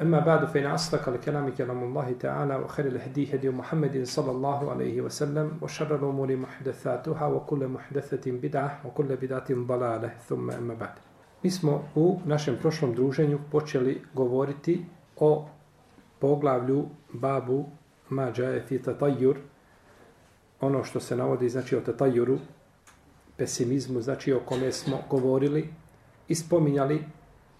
[0.00, 5.00] أما بعد فإن أصدق الكلام كلام الله تعالى وخير الهدي هدي محمد صلى الله عليه
[5.00, 10.94] وسلم وشر الأمور محدثاتها وكل محدثة بدعة وكل بدعة ضلالة ثم أما بعد
[11.44, 14.84] Mi smo u našem prošlom druženju počeli govoriti
[15.16, 15.48] o
[16.18, 17.66] poglavlju babu
[18.08, 19.36] mađaje fi tatajur,
[20.60, 22.38] ono što se navodi znači o tatajuru,
[23.36, 25.68] pesimizmu, znači o kome smo govorili
[26.28, 27.04] i spominjali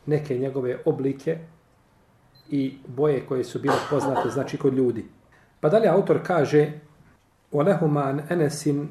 [0.07, 1.39] neke njegove oblike
[2.52, 5.06] i boje koje su bile poznate, znači kod ljudi.
[5.60, 6.72] Pa dalje autor kaže,
[7.52, 8.88] u lehuman enesin,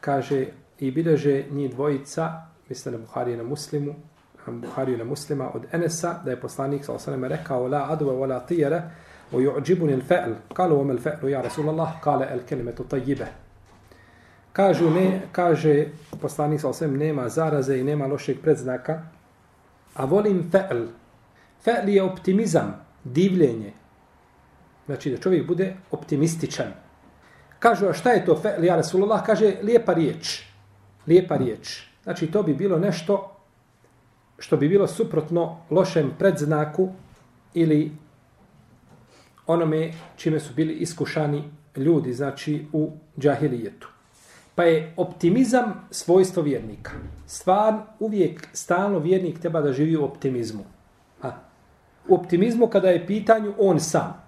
[0.00, 0.46] kaže,
[0.78, 2.32] i bileže njih dvojica,
[2.68, 3.94] misle na Buhari na Muslimu,
[4.46, 8.28] na Buhari na Muslima, od Enesa, da je poslanik, sa osanem, rekao, la adwa wa
[8.28, 8.82] la tijere,
[9.32, 13.26] o ju'đibun il fe'l, kalu vam il fe'lu, ja Rasulallah, kale el kelimetu tajjibe.
[14.52, 15.86] Kažu ne, kaže
[16.20, 19.02] poslanik sa osanem, nema zaraze i nema lošeg predznaka,
[19.94, 20.86] a volim fe'l,
[21.66, 23.72] Fe'li je optimizam, divljenje.
[24.86, 26.72] Znači da čovjek bude optimističan.
[27.58, 30.42] Kažu, a šta je to fe'li, ja Rasulullah, kaže, lijepa riječ.
[31.06, 31.82] Lijepa riječ.
[32.02, 33.32] Znači to bi bilo nešto
[34.38, 36.92] što bi bilo suprotno lošem predznaku
[37.54, 37.92] ili
[39.46, 41.44] onome čime su bili iskušani
[41.76, 43.88] ljudi, znači u džahilijetu.
[44.54, 46.92] Pa je optimizam svojstvo vjernika.
[47.26, 50.64] Stvar, uvijek, stalno vjernik treba da živi u optimizmu
[52.08, 54.26] u optimizmu kada je pitanju on sam.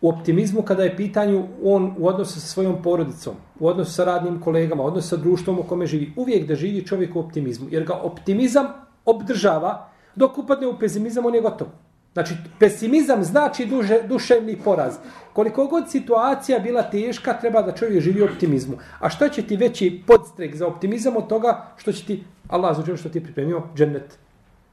[0.00, 4.40] U optimizmu kada je pitanju on u odnosu sa svojom porodicom, u odnosu sa radnim
[4.40, 6.12] kolegama, u odnosu sa društvom u kome živi.
[6.16, 7.66] Uvijek da živi čovjek u optimizmu.
[7.70, 8.66] Jer ga optimizam
[9.04, 11.68] obdržava dok upadne u pesimizam, on je gotov.
[12.12, 14.94] Znači, pesimizam znači duže, duševni poraz.
[15.32, 18.76] Koliko god situacija bila teška, treba da čovjek živi u optimizmu.
[19.00, 22.96] A šta će ti veći podstrek za optimizam od toga što će ti, Allah zađe
[22.96, 24.18] što ti pripremio, džennet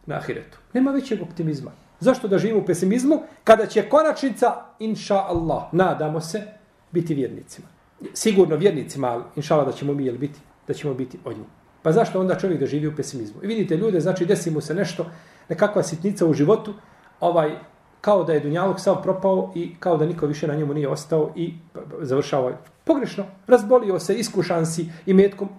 [0.09, 0.58] na ahiretu.
[0.74, 1.72] Nema većeg optimizma.
[2.00, 3.22] Zašto da živimo u pesimizmu?
[3.44, 6.42] Kada će konačnica, inša Allah, nadamo se,
[6.92, 7.68] biti vjernicima.
[8.14, 11.47] Sigurno vjernicima, ali inša Allah da ćemo mi jel biti, da ćemo biti od njih.
[11.81, 13.44] Pa zašto onda čovjek da živi u pesimizmu?
[13.44, 15.06] I vidite ljude, znači desi mu se nešto,
[15.50, 16.74] nekakva sitnica u životu,
[17.20, 17.56] ovaj,
[18.02, 21.31] kao da je Dunjalog sav propao i kao da niko više na njemu nije ostao
[21.36, 21.53] i
[22.02, 22.52] završao.
[22.84, 25.50] Pogrešno, razbolio se, iskušan si i metkom.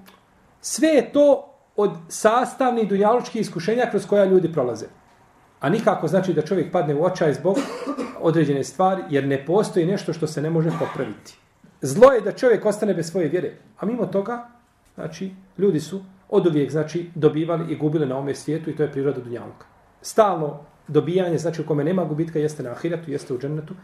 [0.60, 1.49] Sve je to
[1.80, 4.86] od sastavnih dunjalučkih iskušenja kroz koja ljudi prolaze.
[5.60, 7.58] A nikako znači da čovjek padne u očaj zbog
[8.20, 11.36] određene stvari, jer ne postoji nešto što se ne može popraviti.
[11.82, 13.52] Zlo je da čovjek ostane bez svoje vjere.
[13.78, 14.48] A mimo toga,
[14.94, 18.92] znači, ljudi su od uvijek, znači, dobivali i gubili na ome svijetu i to je
[18.92, 19.66] priroda dunjaluka.
[20.02, 23.74] Stalno dobijanje, znači u kome nema gubitka, jeste na ahiretu, jeste u džennetu,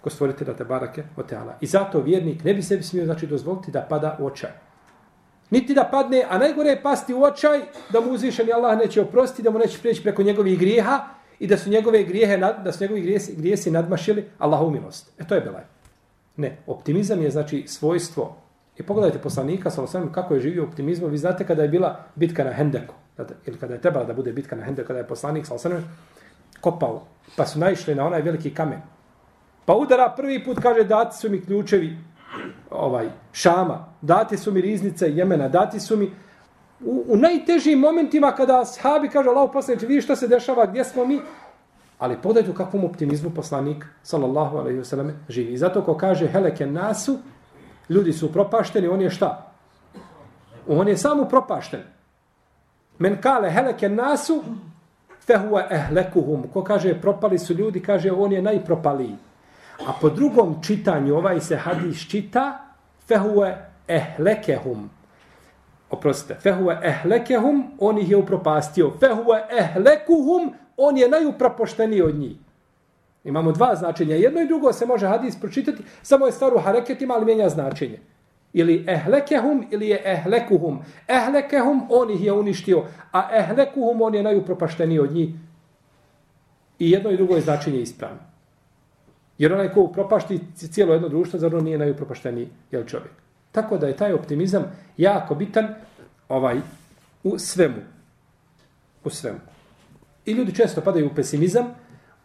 [0.00, 1.56] ko stvorite da te barake o teala.
[1.60, 4.50] I zato vjernik ne bi sebi smio, znači, dozvoliti da pada u očaj.
[5.50, 7.60] Niti da padne, a najgore je pasti u očaj
[7.92, 11.04] da mu uzvišeni Allah neće oprostiti, da mu neće prijeći preko njegovih grijeha
[11.38, 15.12] i da su njegove grijehe, da su njegovi grijesi, grijesi nadmašili Allahu milost.
[15.18, 15.62] E to je belaj.
[16.36, 18.36] Ne, optimizam je znači svojstvo.
[18.78, 21.10] I pogledajte poslanika, sa osam, kako je živio optimizmom.
[21.10, 22.94] Vi znate kada je bila bitka na Hendeku,
[23.46, 25.98] ili kada je trebala da bude bitka na Hendeku, kada je poslanik, sa osam,
[26.60, 28.78] kopao, pa su naišli na onaj veliki kamen.
[29.64, 31.96] Pa udara prvi put, kaže, dati su mi ključevi
[32.70, 36.10] ovaj Šama, dati su mi riznice Jemena, dati su mi
[36.80, 41.04] u, u najtežim momentima kada sahabi kaže Allahu poslanici, vidi šta se dešava, gdje smo
[41.04, 41.20] mi,
[41.98, 45.52] ali podajte u kakvom optimizmu poslanik, sallallahu alaihi wasallam, živi.
[45.52, 47.18] I zato ko kaže heleke nasu,
[47.88, 49.52] ljudi su propašteni, on je šta?
[50.68, 51.80] On je samo propašten.
[52.98, 54.42] Men kale heleke nasu,
[55.26, 56.48] fehuwa ehlekuhum.
[56.52, 59.16] Ko kaže propali su ljudi, kaže on je najpropaliji.
[59.86, 62.58] A po drugom čitanju ovaj se hadis čita
[63.08, 63.54] fehuwe
[63.88, 64.90] ehlekehum.
[65.90, 68.92] Oprostite, fehuwe ehlekehum, on ih je upropastio.
[69.00, 72.36] Fehuwe ehlekuhum, on je najupropošteniji od njih.
[73.24, 74.16] Imamo dva značenja.
[74.16, 77.98] Jedno i drugo se može hadis pročitati, samo je stvar u hareketima, ali mijenja značenje.
[78.52, 80.78] Ili ehlekehum, ili je ehlekuhum.
[81.08, 85.34] Ehlekehum, on ih je uništio, a ehlekuhum, on je najupropašteniji od njih.
[86.78, 88.18] I jedno i drugo je značenje ispravno.
[89.38, 93.12] Jer onaj ko upropašti cijelo jedno društvo, zar on nije najupropašteniji jel čovjek.
[93.52, 94.64] Tako da je taj optimizam
[94.96, 95.74] jako bitan
[96.28, 96.60] ovaj
[97.24, 97.82] u svemu.
[99.04, 99.38] U svemu.
[100.26, 101.66] I ljudi često padaju u pesimizam,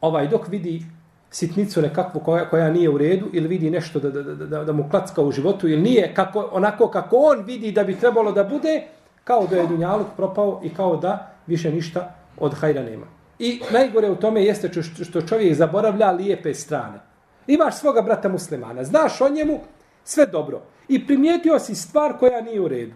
[0.01, 0.85] ovaj dok vidi
[1.31, 4.89] sitnicu nekakvu koja, koja nije u redu ili vidi nešto da, da, da, da, mu
[4.89, 8.83] klacka u životu ili nije kako, onako kako on vidi da bi trebalo da bude,
[9.23, 13.05] kao da je Dunjaluk propao i kao da više ništa od hajra nema.
[13.43, 16.99] I najgore u tome jeste što čovjek zaboravlja lijepe strane.
[17.47, 19.59] Imaš svoga brata muslimana, znaš o njemu
[20.03, 20.61] sve dobro.
[20.87, 22.93] I primijetio si stvar koja nije u redu.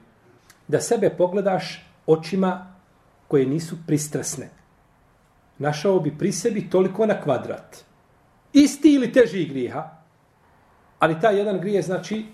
[0.67, 2.75] Da sebe pogledaš očima
[3.27, 4.49] koje nisu pristrasne.
[5.57, 7.83] Našao bi pri sebi toliko na kvadrat.
[8.53, 9.89] Isti ili teži griha.
[10.99, 12.25] Ali taj jedan grije znači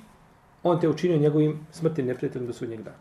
[0.63, 2.98] on te učinio njegovim smrtnim neprijateljom do sudnjeg dana.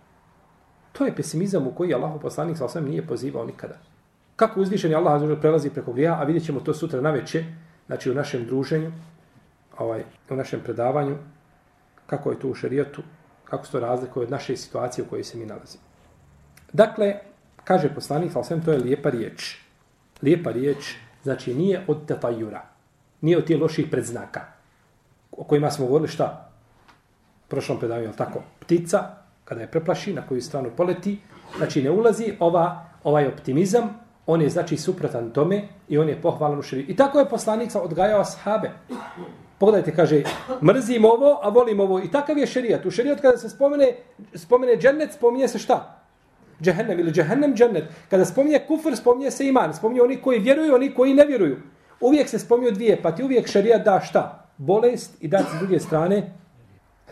[0.93, 3.92] To je pesimizam u koji Allah poslanik sa osam nije pozivao nikada.
[4.37, 7.45] Kako uzvišeni Allah prelazi preko grija, a vidjet ćemo to sutra na veće,
[7.87, 8.93] znači u našem druženju,
[9.79, 11.17] ovaj, u našem predavanju,
[12.07, 13.03] kako je to u šerijatu,
[13.45, 15.85] kako se to razlikuje od naše situacije u kojoj se mi nalazimo.
[16.73, 17.15] Dakle,
[17.65, 19.59] kaže poslanik, ali to je lijepa riječ.
[20.23, 22.63] Lijepa riječ, znači nije od tetajura,
[23.21, 24.41] nije od tih loših predznaka,
[25.31, 26.51] o kojima smo govorili šta?
[27.45, 28.43] U Prošlom predavanju, tako?
[28.61, 31.19] Ptica, kada je preplaši, na koju stranu poleti,
[31.57, 36.59] znači ne ulazi ova, ovaj optimizam, on je znači suprotan tome i on je pohvalan
[36.59, 36.87] u širiju.
[36.89, 38.71] I tako je poslanik odgajao ashabe.
[39.59, 40.23] Pogledajte, kaže,
[40.63, 42.01] mrzim ovo, a volim ovo.
[42.01, 42.87] I takav je šerijat.
[42.87, 43.93] U šerijat kada se spomene,
[44.35, 46.03] spomene džennet, spominje se šta?
[46.63, 47.85] Džehennem ili džehennem džennet.
[48.11, 49.75] Kada spominje kufr, spominje se iman.
[49.75, 51.57] Spominje oni koji vjeruju, oni koji ne vjeruju.
[52.01, 54.49] Uvijek se spominju dvije, pa ti uvijek šerijat da šta?
[54.57, 56.33] Bolest i da s druge strane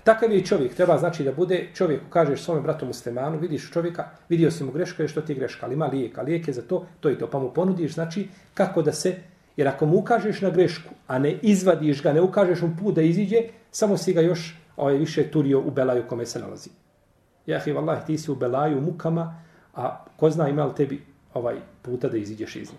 [0.04, 4.50] Takav je čovjek, treba znači da bude čovjek, kažeš svome bratu muslimanu, vidiš čovjeka, vidio
[4.50, 6.86] si mu greška, je što ti greška, ali ima lijek, a lijek je za to,
[7.00, 9.14] to i to, pa mu ponudiš, znači kako da se,
[9.56, 13.02] jer ako mu ukažeš na grešku, a ne izvadiš ga, ne ukažeš mu put da
[13.02, 13.36] iziđe,
[13.70, 16.70] samo si ga još ovaj, više turio u belaju kome se nalazi.
[17.46, 19.42] Jahi, vallahi, ti si u belaju mukama,
[19.74, 21.02] a ko zna ima li tebi
[21.34, 22.72] ovaj puta da iziđeš iz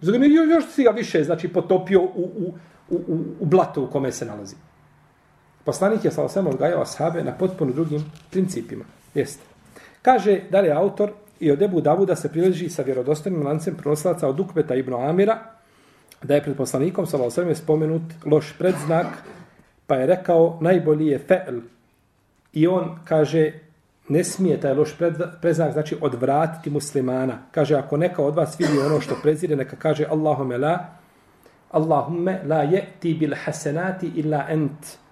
[0.00, 2.54] njega znači još si ga više, znači, potopio u, u,
[2.90, 4.56] u, u, u blato u kome se nalazi.
[5.66, 8.84] Poslanik je sa samo odgajao ashabe na potpuno drugim principima.
[9.14, 9.42] Jeste.
[10.02, 11.10] Kaže dalje autor
[11.40, 15.38] i od Ebu Davuda se prileži sa vjerodostojnim lancem proslaca od Ukbeta ibn Amira
[16.22, 19.06] da je pred poslanikom sa Valsarima spomenut loš predznak
[19.86, 21.60] pa je rekao najbolji je fe'l
[22.52, 23.52] i on kaže
[24.08, 24.94] ne smije taj loš
[25.40, 27.38] predznak znači odvratiti muslimana.
[27.50, 30.78] Kaže ako neka od vas vidi ono što prezire neka kaže Allahumme la
[31.70, 35.05] Allahumme la je'ti bil hasenati illa ent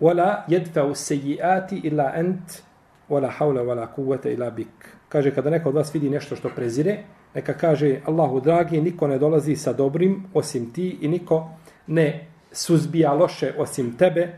[0.00, 2.62] wala yadfa'u sayyi'ati illa ant
[3.10, 6.98] wala hawla wala quwwata illa bik kaže kada neko od vas vidi nešto što prezire
[7.34, 11.50] neka kaže Allahu dragi niko ne dolazi sa dobrim osim ti i niko
[11.86, 14.28] ne suzbija loše osim tebe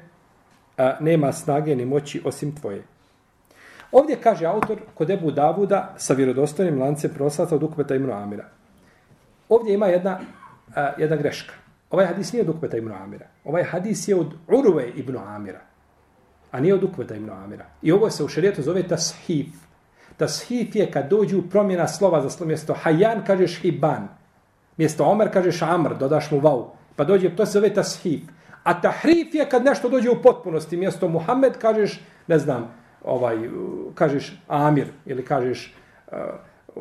[0.78, 2.82] a nema snage ni moći osim tvoje
[3.92, 8.44] Ovdje kaže autor kod Ebu Davuda sa vjerodostojnim lancem proslata od Ukbeta ibn Amira.
[9.48, 10.18] Ovdje ima jedna,
[10.74, 11.54] a, jedna greška.
[11.90, 13.26] Ovaj hadis nije od Ukveta ibn Amira.
[13.46, 15.60] Ovaj hadis je od Urve ibn Amira.
[16.50, 17.64] A nije od Ukveta ibn Amira.
[17.82, 19.46] I ovo se u šarijetu zove tashif.
[20.16, 22.48] Tashif je kad dođu promjena slova za slovo.
[22.48, 24.08] Mjesto hajan kažeš hiban.
[24.76, 26.70] Mjesto omer kažeš amr, dodaš mu vau.
[26.96, 28.20] Pa dođe, to se zove tashif.
[28.62, 30.76] A tahrif je kad nešto dođe u potpunosti.
[30.76, 33.48] Mjesto Muhammed kažeš, ne znam, ovaj,
[33.94, 35.74] kažeš Amir ili kažeš
[36.12, 36.18] uh,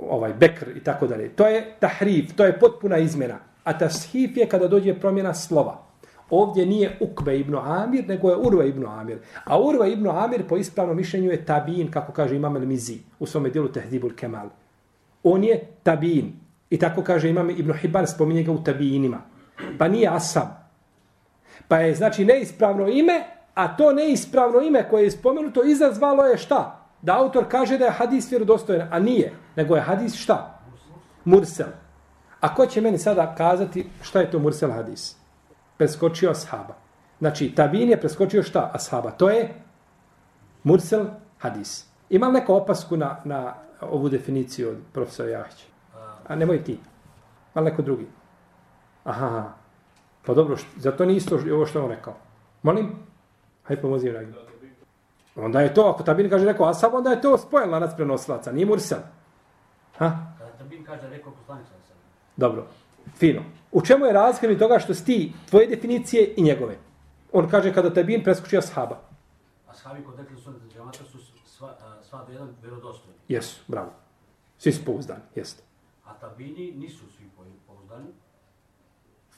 [0.10, 1.30] ovaj Bekr i tako dalje.
[1.30, 3.38] To je tahrif, to je potpuna izmjena.
[3.64, 5.85] A tashif je kada dođe promjena slova.
[6.30, 9.18] Ovdje nije Ukbe ibn Amir, nego je Urve ibn Amir.
[9.44, 13.50] A Urve ibn Amir po ispravnom mišljenju je tabin, kako kaže Imam el-Mizi u svome
[13.50, 14.50] dijelu Tehdibul Kemal.
[15.24, 16.34] On je tabin.
[16.70, 19.22] I tako kaže Imam ibn Hibban, spominje ga u tabinima.
[19.78, 20.48] Pa nije Asab.
[21.68, 23.24] Pa je znači neispravno ime,
[23.54, 26.82] a to neispravno ime koje je spomenuto izazvalo je šta?
[27.02, 29.34] Da autor kaže da je hadis vjerodostojen, a nije.
[29.56, 30.60] Nego je hadis šta?
[31.26, 31.68] Mursel.
[32.40, 35.25] A ko će meni sada kazati šta je to Mursel hadis?
[35.78, 36.76] Preskočio ashaba.
[37.20, 39.12] Znači, tabin je preskočio šta ashaba?
[39.12, 39.54] To je
[40.64, 41.06] Mursel
[41.40, 41.86] hadis.
[42.10, 45.66] Ima neko opasku na, na ovu definiciju od profesora Jahića?
[46.28, 46.80] A nemoj ti.
[47.56, 48.08] Ima neko drugi?
[49.04, 49.54] Aha.
[50.26, 52.14] Pa dobro, zato nije isto ovo što on rekao.
[52.64, 52.96] Molim?
[53.64, 54.34] Hajde pomozi Ragi.
[55.36, 58.66] Onda je to, ako tabin kaže rekao ashab, onda je to spojen lanac prenosilaca, nije
[58.66, 59.00] Mursel.
[59.98, 60.12] Ha?
[60.58, 61.72] Tabin kaže rekao poslanica,
[62.38, 62.68] Dobro,
[63.18, 63.42] fino.
[63.72, 66.78] U čemu je razlika mi toga što si ti, tvoje definicije i njegove?
[67.32, 69.02] On kaže kada te bin preskočio ashaba.
[69.68, 71.76] Ashabi kod dekli su džamata su sva,
[72.10, 73.18] sva do jedan vjerodostojni.
[73.28, 73.92] Jesu, bravo.
[74.58, 75.64] Svi su pouzdani, jeste.
[76.06, 77.30] A tabini nisu svi
[77.68, 78.08] pouzdani.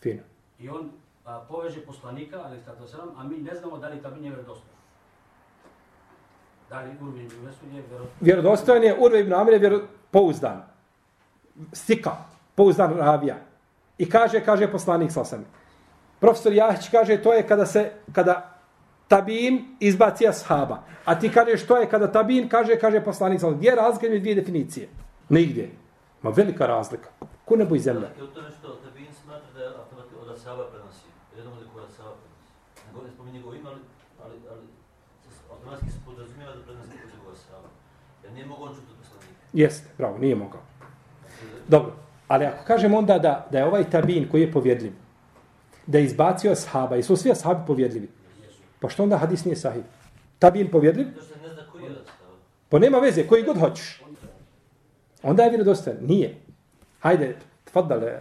[0.02, 0.22] Fino.
[0.60, 0.92] I on
[1.26, 4.78] a, poveže poslanika, ali selam, a mi ne znamo da li tabin je vjerodostojan.
[6.70, 8.18] Da li Urve ibn Mesud je vjerodostojan?
[8.22, 9.82] Vjerodostojan je Urve ibn Amir je vjero...
[10.12, 10.64] pouzdan.
[11.74, 12.12] Stika
[12.56, 13.47] pouzdan ravija.
[13.98, 15.46] I kaže, kaže poslanik sa osam.
[16.20, 18.60] Profesor Jahić kaže, to je kada se, kada
[19.08, 20.84] tabin izbaci ashaba.
[21.06, 23.58] A ti kažeš, to je kada tabin kaže, kaže poslanik sa osam.
[23.58, 24.90] Gdje je razlika među dvije definicije?
[25.30, 25.72] Nigdje.
[26.22, 27.10] Ma velika razlika.
[27.46, 28.08] Ko ne boj zemlja?
[28.08, 31.08] Je to nešto, tabin smatra da je automatski od ashaba prenosi.
[31.38, 33.06] Jedan od kod ashaba prenosi.
[33.06, 33.82] Ne spominje njegovo ime, ali,
[34.24, 34.66] ali, ali
[35.52, 37.70] automatski se podrazumijeva da prenosi kod njegovo ashaba.
[38.24, 39.42] Jer nije mogo on čuti od poslanika.
[39.54, 40.62] Jeste, bravo, nije mogao.
[41.68, 41.92] Dobro,
[42.28, 44.92] ali ako kažemo onda da, da je ovaj tabin koji je povjedljiv,
[45.88, 48.10] da je izbacio ashaba i su svi ashabi povjedljivi,
[48.80, 49.84] pa što onda hadis nije sahih?
[50.40, 51.08] Tabin povjedljiv?
[51.08, 51.38] Ashaba.
[52.70, 54.02] Pa nema veze, koji god hoćeš.
[55.24, 55.98] Onda je vjerodostojan.
[56.02, 56.36] Nije.
[57.00, 58.18] Hajde, tfadale.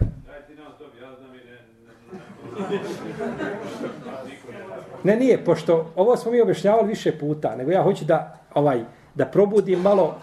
[5.03, 8.83] Ne, nije, pošto ovo smo mi objašnjavali više puta, nego ja hoću da ovaj
[9.15, 10.15] da probudim malo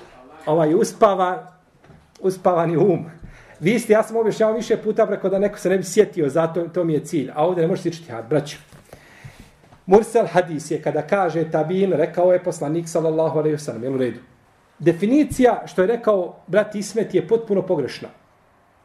[0.46, 1.52] ovaj uspava,
[2.20, 3.06] uspavani um.
[3.60, 6.68] Vi ste, ja sam objašnjao više puta preko da neko se ne bi sjetio, zato
[6.68, 7.30] to mi je cilj.
[7.34, 8.56] A ovdje ne možete ići had, braću.
[9.86, 14.20] Mursal hadis je kada kaže tabin, rekao je poslanik sallallahu alaihi wasallam, jel u redu?
[14.78, 18.08] Definicija što je rekao brat Ismet je potpuno pogrešna.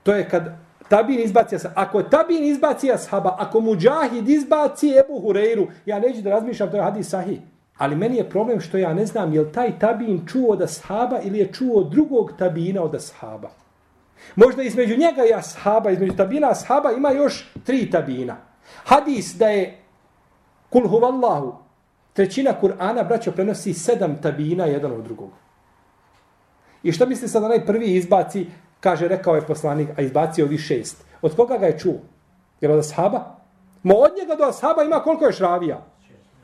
[0.04, 0.56] To je kad
[0.90, 1.74] tabin izbaci ashaba.
[1.76, 6.84] Ako tabin izbaci ashaba, ako muđahid izbaci Ebu Hureyru, ja neću da razmišljam, to je
[6.84, 7.40] hadis sahih.
[7.78, 11.20] Ali meni je problem što ja ne znam je li taj tabin čuo od ashaba
[11.24, 13.50] ili je čuo od drugog tabina od ashaba.
[14.36, 18.38] Možda između njega i ashaba, između tabina ashaba ima još tri tabina.
[18.84, 19.78] Hadis da je
[20.70, 21.56] kul huvallahu,
[22.14, 25.30] trećina Kur'ana, braćo, prenosi sedam tabina jedan od drugog.
[26.84, 28.48] I što misli sad onaj prvi izbaci,
[28.80, 31.04] kaže, rekao je poslanik, a izbacio ovi šest.
[31.22, 32.00] Od koga ga je čuo?
[32.62, 33.36] Jer od ashaba?
[33.84, 35.86] Mo od njega do ashaba ima koliko je šravija?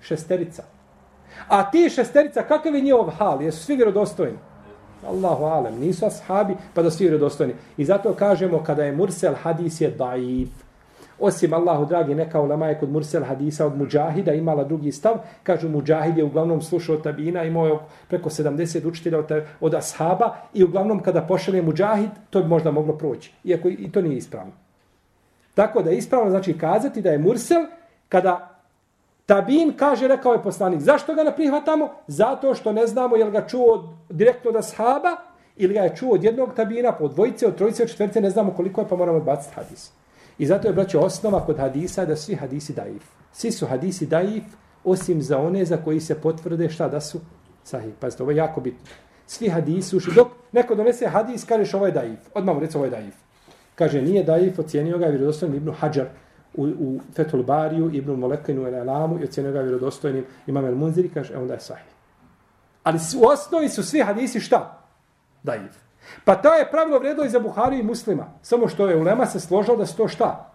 [0.02, 0.64] Šesterica.
[1.48, 3.42] A ti šesterica, kakav je njihov hal?
[3.42, 4.38] Jesu svi vjerodostojni?
[5.08, 7.54] Allahu alem, nisu ashabi, pa da svi vjerodostojni.
[7.78, 10.66] I zato kažemo, kada je mursel hadis je daif.
[11.20, 15.14] Osim Allahu dragi, neka ulema je kod mursel hadisa od muđahida imala drugi stav.
[15.44, 20.64] Kažu, muđahid je uglavnom slušao tabina, imao je preko 70 učitelja od, od ashaba i
[20.64, 23.32] uglavnom kada pošalje muđahid, to bi možda moglo proći.
[23.44, 24.52] Iako i to nije ispravno.
[25.54, 27.66] Tako da je ispravno znači kazati da je mursel
[28.10, 28.55] kada
[29.26, 31.90] Tabin kaže, rekao je poslanik, zašto ga ne prihvatamo?
[32.08, 35.16] Zato što ne znamo je li ga čuo od, direktno od ashaba
[35.56, 38.54] ili ga je čuo od jednog tabina, po dvojice, od trojice, od četvrte, ne znamo
[38.54, 39.92] koliko je, pa moramo odbaciti hadis.
[40.38, 43.04] I zato je, braćo, osnova kod hadisa da svi hadisi daif.
[43.32, 44.44] Svi su hadisi daif,
[44.84, 47.20] osim za one za koji se potvrde šta da su
[47.64, 47.94] sahih.
[48.00, 48.80] Pazite, ovo je jako bitno.
[49.28, 52.20] Svi hadisi uši, Dok neko donese hadis, kažeš ovo je daif.
[52.34, 53.16] Odmah mu reći ovo je daif.
[53.76, 56.08] Kaže, nije daif, ocijenio ga vjerodostojno Ibnu Hajar,
[56.58, 61.10] u, u Fethul Bariju, Ibn Molekinu, El Alamu i ocjenio ga vjerodostojnim Imam El Munziri,
[61.10, 61.96] kaže, e, onda je sahih.
[62.84, 64.82] Ali u osnovi su svi hadisi šta?
[65.44, 65.76] Daif.
[66.26, 68.26] Pa to je pravilo vredilo i za Buhari i muslima.
[68.42, 70.52] Samo što je ulema se složila da su to šta?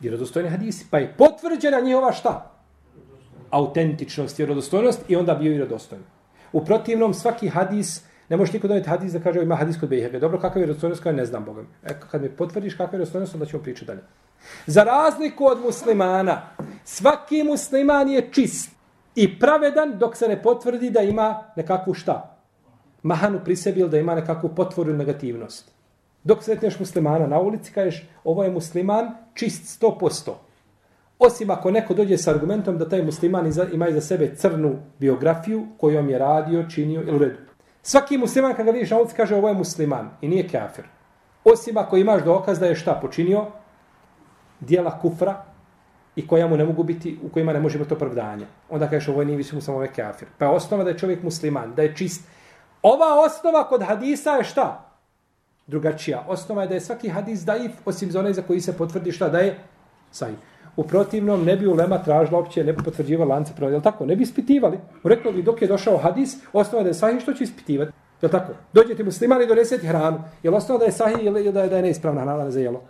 [0.00, 0.86] Vjerodostojni hadisi.
[0.90, 2.50] Pa je potvrđena njihova šta?
[3.50, 6.04] Autentičnost, vjerodostojnost i onda bio vjerodostojni.
[6.52, 10.18] U protivnom svaki hadis, ne možeš niko donijeti hadis da kaže ima hadis kod Bejhebe.
[10.18, 11.62] Dobro, kakav je vjerodostojnost, Kaže, ne znam Boga.
[11.84, 14.00] E, kad mi potvrdiš kakav je vjerodostojnost, onda ćemo pričati dalje.
[14.66, 16.42] Za razliku od muslimana,
[16.84, 18.70] svaki musliman je čist
[19.14, 22.36] i pravedan dok se ne potvrdi da ima nekakvu šta?
[23.02, 25.70] Mahanu pri sebi ili da ima nekakvu potvoru negativnost.
[26.24, 30.32] Dok sretneš muslimana na ulici, kažeš ovo je musliman čist 100%.
[31.18, 36.10] Osim ako neko dođe s argumentom da taj musliman ima iza sebe crnu biografiju kojom
[36.10, 37.49] je radio, činio ili redu.
[37.82, 40.84] Svaki musliman kada ga vidiš na ulici kaže ovo je musliman i nije kafir.
[41.44, 43.46] Osim ako imaš dokaz da je šta počinio,
[44.60, 45.44] dijela kufra
[46.16, 48.46] i koja mu ne mogu biti, u kojima ne može biti opravdanje.
[48.70, 50.28] Onda kažeš ovo nije više samo ovaj kafir.
[50.38, 52.28] Pa je osnova da je čovjek musliman, da je čist.
[52.82, 54.84] Ova osnova kod hadisa je šta?
[55.66, 56.24] Drugačija.
[56.28, 59.28] Osnova je da je svaki hadis daif, osim za onaj za koji se potvrdi šta
[59.28, 59.58] da je
[60.10, 60.38] sahih.
[60.76, 63.72] U protivnom ne bi ulema tražila opće, ne bi potvrđivala lance pravo.
[63.72, 64.06] Jel tako?
[64.06, 64.78] Ne bi ispitivali.
[65.04, 67.92] Rekao bi dok je došao hadis, osnova da je sahih, što će ispitivati?
[68.22, 68.52] Jel tako?
[68.72, 70.22] Dođete muslimani do reseti hranu.
[70.42, 72.82] Jel osnova da je sahih ili da je, da je neispravna hrana za jelo?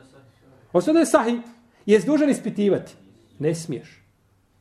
[0.72, 1.40] Osnova da je sahih.
[1.86, 2.94] Je dužan ispitivati?
[3.38, 4.04] Ne smiješ.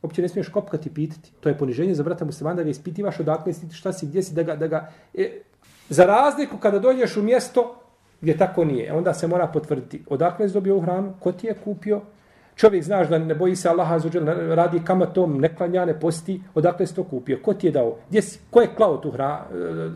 [0.01, 1.31] Uopće ne smiješ kopkati i pitati.
[1.39, 4.33] To je poniženje za brata muslimana da ga ispitivaš odakle si, šta si, gdje si,
[4.33, 4.55] da ga...
[4.55, 5.41] Da ga e,
[5.89, 7.75] za razliku kada dođeš u mjesto
[8.21, 12.01] gdje tako nije, onda se mora potvrditi odakle si dobio hranu, ko ti je kupio,
[12.59, 14.25] čovjek znaš da ne boji se Allaha azuđel,
[14.55, 18.21] radi kamatom, ne klanja, ne posti, odakle si to kupio, ko ti je dao, gdje
[18.21, 19.89] si, ko je klao tu, hra, e,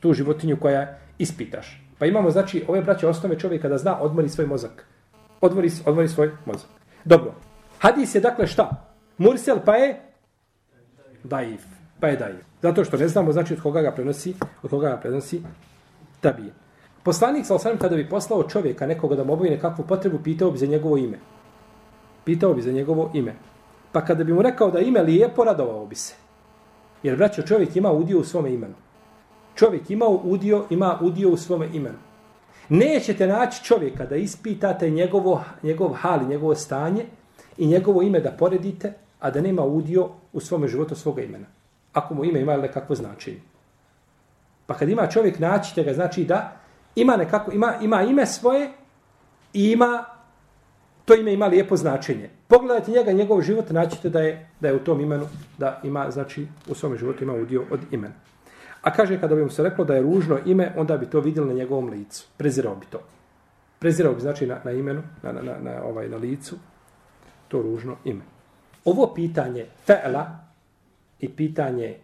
[0.00, 1.82] tu životinju koja ispitaš.
[1.98, 4.86] Pa imamo, znači, ove braće osnove čovjeka da zna odmori svoj mozak
[5.40, 6.68] odmori, odmori svoj mozak.
[7.04, 7.34] Dobro.
[7.78, 8.70] Hadis je dakle šta?
[9.18, 10.00] Mursel pa je
[11.24, 11.62] daif.
[12.00, 12.44] Pa je daif.
[12.62, 15.42] Zato što ne znamo znači od koga ga prenosi, od koga ga prenosi
[16.20, 16.52] tabije.
[17.02, 20.58] Poslanik sa osanem, kada bi poslao čovjeka nekoga da mu obavi nekakvu potrebu, pitao bi
[20.58, 21.18] za njegovo ime.
[22.28, 23.34] Pitao bi za njegovo ime.
[23.92, 26.14] Pa kada bi mu rekao da ime lijepo, radovao bi se.
[27.02, 28.74] Jer, braćo, čovjek ima udio u svome imenu.
[29.54, 31.96] Čovjek ima udio, ima udio u svome imenu.
[32.68, 37.04] Nećete naći čovjeka da ispitate njegovo, njegov hal, njegovo stanje
[37.58, 41.46] i njegovo ime da poredite, a da nema udio u svome životu svoga imena.
[41.92, 43.40] Ako mu ime ima nekakvo značenje.
[44.66, 46.56] Pa kad ima čovjek, naćite ga, znači da
[46.94, 48.70] ima nekako, ima, ima ime svoje
[49.52, 50.17] i ima,
[51.08, 52.28] to ime ima lijepo značenje.
[52.48, 55.26] Pogledajte njega, njegov život, naćete da je, da je u tom imenu,
[55.58, 58.14] da ima, znači, u svom životu ima udio od imena.
[58.82, 61.48] A kaže, kada bi mu se reklo da je ružno ime, onda bi to vidjeli
[61.48, 62.26] na njegovom licu.
[62.36, 63.00] Prezirao bi to.
[63.78, 66.56] Prezirao bi, znači, na, na imenu, na, na, na, na, ovaj, na licu,
[67.48, 68.22] to ružno ime.
[68.84, 70.26] Ovo pitanje fe'la
[71.20, 71.96] i pitanje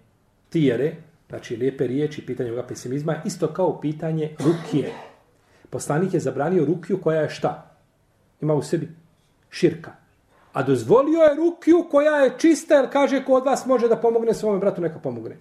[0.49, 0.93] tijere,
[1.29, 4.93] znači lijepe riječi, pitanje ovoga pesimizma, isto kao pitanje rukije.
[5.71, 7.74] Poslanik je zabranio rukiju koja je šta?
[8.45, 8.89] Ima u sebi
[9.51, 9.91] širka.
[10.53, 14.35] A dozvolio je rukiju koja je čista, jer kaže ko od vas može da pomogne
[14.35, 15.37] svome bratu, neka pomogne.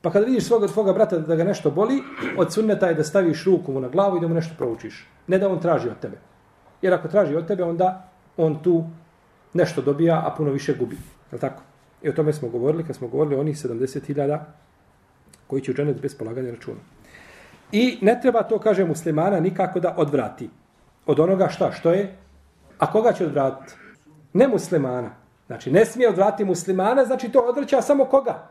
[0.00, 2.00] Pa kada vidiš svoga tvoga brata da ga nešto boli,
[2.36, 5.06] od sunneta je da staviš ruku mu na glavu i da mu nešto proučiš.
[5.26, 6.16] Ne da on traži od tebe.
[6.82, 8.84] Jer ako traži od tebe, onda on tu
[9.54, 10.96] nešto dobija, a puno više gubi.
[11.32, 11.62] Je tako?
[12.02, 14.38] I o tome smo govorili, kad smo govorili o onih 70.000
[15.46, 16.80] koji će učeniti bez polaganja računa.
[17.72, 20.48] I ne treba to, kaže muslimana, nikako da odvrati.
[21.08, 21.72] Od onoga šta?
[21.72, 22.16] Što je?
[22.78, 23.74] A koga će odvratiti?
[24.32, 25.10] Ne muslimana.
[25.46, 28.48] Znači, ne smije odvratiti muslimana, znači to odvraća samo koga?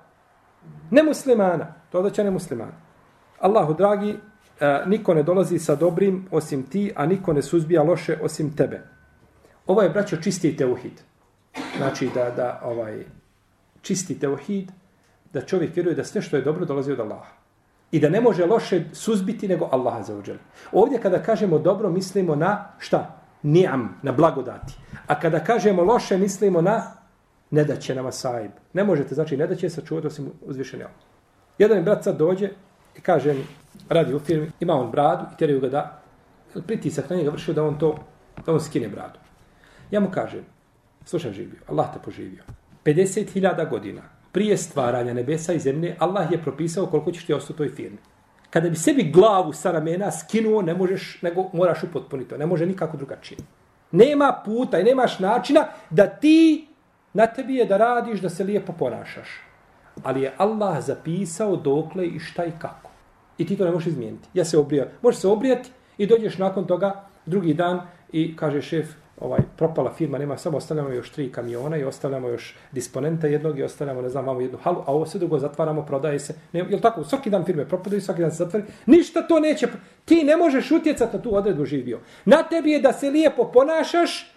[0.92, 1.74] Ne muslimana.
[1.92, 2.72] To odvraća ne muslimana.
[3.40, 4.18] Allahu dragi,
[4.60, 8.82] e, niko ne dolazi sa dobrim osim ti, a niko ne suzbija loše osim tebe.
[9.68, 11.02] Ovo je, braćo, čisti teuhid.
[11.78, 13.06] Znači, da, da ovaj,
[13.82, 14.72] čisti teuhid,
[15.34, 17.32] da čovjek vjeruje da sve što je dobro dolazi od Allaha.
[17.92, 20.38] I da ne može loše suzbiti nego Allaha za uđel.
[20.72, 23.22] Ovdje kada kažemo dobro, mislimo na šta?
[23.44, 24.74] Ni'am, na blagodati.
[25.08, 26.92] A kada kažemo loše, mislimo na
[27.52, 28.52] ne da će nama sajib.
[28.74, 30.88] Ne možete, znači ne da će se osim uzvišenja.
[31.58, 32.50] Jedan brat sad dođe
[32.98, 33.46] i kaže mi,
[33.90, 36.02] radi u firmi, ima on bradu i teraju ga da
[36.68, 37.96] pritisak na njega vršio da on to,
[38.46, 39.20] da on skine bradu.
[39.92, 40.46] Ja mu kažem,
[41.06, 42.44] slušaj živio, Allah te poživio.
[42.86, 44.02] 50.000 godina
[44.38, 47.98] prije stvaranja nebesa i zemlje, Allah je propisao koliko ćeš ti ostati u toj firmi.
[48.50, 52.38] Kada bi sebi glavu sa ramena skinuo, ne možeš, nego moraš upotpuniti to.
[52.38, 53.38] Ne može nikako drugačije.
[53.92, 56.68] Nema puta i nemaš načina da ti,
[57.14, 59.28] na tebi je da radiš, da se lijepo ponašaš.
[60.04, 62.92] Ali je Allah zapisao dokle i šta i kako.
[63.38, 64.30] I ti to ne možeš izmijeniti.
[64.34, 64.88] Ja se obrijam.
[65.02, 70.18] Možeš se obrijati i dođeš nakon toga drugi dan i kaže šef, ovaj propala firma
[70.18, 74.26] nema samo ostavljamo još tri kamiona i ostavljamo još disponenta jednog i ostavljamo ne znam
[74.26, 76.36] vamo jednu halu a ovo sve dugo zatvaramo prodaje se.
[76.54, 77.04] Ne jel tako?
[77.04, 78.66] Svaki dan firme propadaju svaki dan se zatvori.
[78.86, 79.68] Ništa to neće
[80.06, 84.34] ti ne možeš utjecati na tu odredbu živio na tebi je da se lijepo ponašaš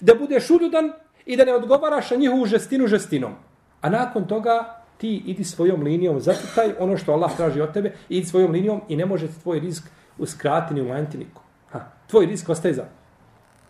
[0.00, 0.92] da budeš uljudan
[1.26, 3.32] i da ne odgovaraš na njihovu žestinu žestinom.
[3.80, 8.26] A nakon toga ti idi svojom linijom zacrtaj ono što Allah traži od tebe idi
[8.26, 9.84] svojom linijom i ne može tvoj rizik
[10.18, 11.42] uskratiti ni umanjiti niko.
[11.70, 12.84] Ha, tvoj rizik ostaje za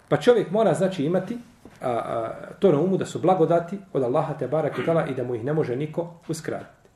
[0.08, 1.38] Pa čovjek mora znači imati
[1.80, 5.14] a, a, to na umu da su blagodati od Allaha te barak i tala i
[5.14, 6.88] da mu ih ne može niko uskratiti.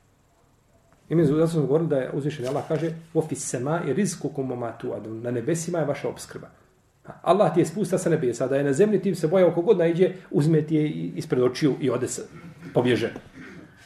[1.09, 4.93] I mi zato smo govorili da je uzvišen Allah kaže ofis sema i rizku kumomatu.
[5.05, 6.47] Na nebesima je vaša obskrba.
[7.21, 9.77] Allah ti je spusta sa nebesa, da je na zemlji ti se boja oko god
[9.77, 12.21] najđe, uzme ti je ispred očiju i ode se,
[12.73, 13.13] pobježe.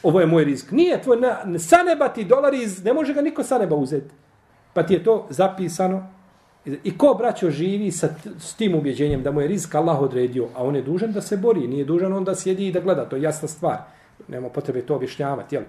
[0.02, 0.70] Ovo je moj rizik.
[0.70, 4.14] Nije tvoj, na, sa neba ti dolari, ne može ga niko sa neba uzeti.
[4.72, 6.06] Pa ti je to zapisano
[6.84, 10.64] I ko, braćo, živi sa s tim ubjeđenjem da mu je rizik Allah odredio, a
[10.64, 13.16] on je dužan da se bori, nije dužan on da sjedi i da gleda, to
[13.16, 13.78] je jasna stvar.
[14.28, 15.62] Nema potrebe to objašnjavati, jel?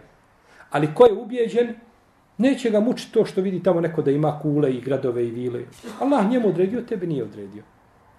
[0.69, 1.73] Ali ko je ubjeđen,
[2.37, 5.59] neće ga mučiti to što vidi tamo neko da ima kule i gradove i vile.
[5.99, 7.63] Allah njemu odredio, tebe nije odredio.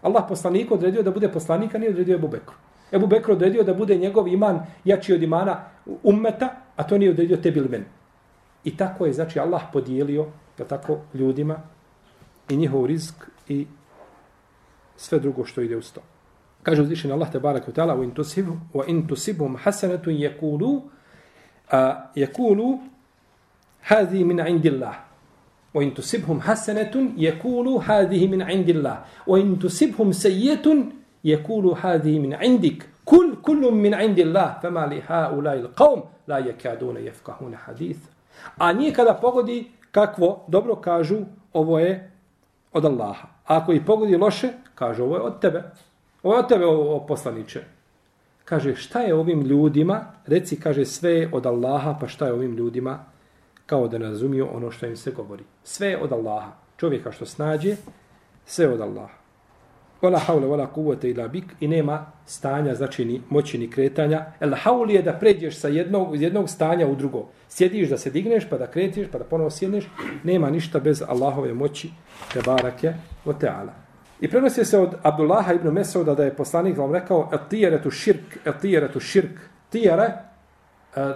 [0.03, 2.55] Allah poslaniku odredio da bude poslanika, nije odredio Ebu Bekru.
[2.93, 5.65] Ebu Bekru odredio da bude njegov iman jači od imana
[6.03, 7.85] ummeta, a to nije odredio tebi ili meni.
[8.65, 10.27] I tako je, znači, Allah podijelio,
[10.59, 11.63] da tako, ljudima,
[12.51, 13.15] i njihov rizk
[13.49, 13.67] i
[14.97, 16.01] sve drugo što ide uz to.
[16.63, 19.07] Kaže uzvišen Allah te barak u ta'ala wa in tusibu wa in
[21.71, 22.79] a yaqulu
[23.83, 24.95] hadhi min indillah
[25.75, 30.93] wa in tusibhum hasanatun yaqulu hadhihi min indillah wa in tusibhum sayyatun
[31.25, 37.57] yaqulu hadhihi min indik kul kullun min indillah fama li haula'i alqawm la yakaduna yafqahuna
[37.67, 38.03] hadith
[38.59, 42.10] a nije kada pogodi kakvo dobro kažu ovo je
[42.73, 43.29] od Allaha.
[43.47, 45.63] A ako ih pogodi loše, kaže ovo je od tebe.
[46.23, 47.65] Ovo je od tebe, ovo poslaniče.
[48.45, 50.01] Kaže, šta je ovim ljudima?
[50.27, 53.05] Reci, kaže, sve je od Allaha, pa šta je ovim ljudima?
[53.67, 55.45] Kao da ne razumiju ono što im se govori.
[55.65, 56.53] Sve je od Allaha.
[56.77, 57.77] čovjeka što snađe,
[58.47, 59.20] sve od Allaha.
[60.03, 64.27] Wala haule wala kuvvete ila bik i nema stanja, znači ni moći ni kretanja.
[64.41, 67.29] El haul je da pređeš sa jednog, iz jednog stanja u drugo.
[67.49, 69.85] Sjediš da se digneš, pa da kretiš, pa da ponovo sjedneš.
[70.25, 71.91] Nema ništa bez Allahove moći,
[72.33, 73.73] te barake, o teala.
[74.21, 78.39] I prenosi se od Abdullaha ibn Mesauda da je poslanik vam rekao el tijeretu širk,
[78.45, 79.41] el tijeretu širk.
[79.71, 80.15] Tijere, e,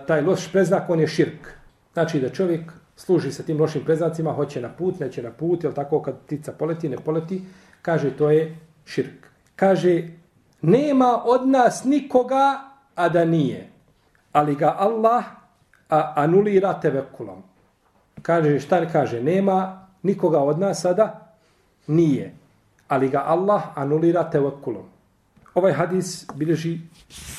[0.07, 1.49] taj loš preznak, on je širk.
[1.92, 5.73] Znači da čovjek služi se tim lošim preznacima, hoće na put, neće na put, jel
[5.73, 7.42] tako kad ptica poleti, ne poleti,
[7.83, 9.27] kaže to je širk.
[9.57, 10.09] Kaže,
[10.62, 12.61] nema od nas nikoga,
[12.94, 13.68] a da nije.
[14.33, 15.25] Ali ga Allah
[15.88, 17.42] a, anulira tevekulom.
[18.23, 19.23] Kaže, šta ne kaže?
[19.23, 21.35] Nema nikoga od nas, a da
[21.87, 22.35] nije.
[22.88, 24.93] Ali ga Allah anulira tevekulom.
[25.55, 26.79] Ovaj hadis bilježi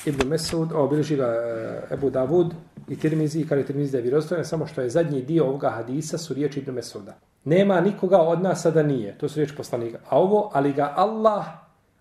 [0.06, 2.54] Ibn Mesud, o, bilježi ga e, Ebu Davud
[2.88, 5.70] i Tirmizi, i kada je Tirmizi da je vjerostojen, samo što je zadnji dio ovoga
[5.70, 7.18] hadisa su riječi Ibn Mesuda.
[7.44, 10.00] Nema nikoga od nas sada nije, to su riječi poslanika.
[10.10, 11.46] A ovo, ali ga Allah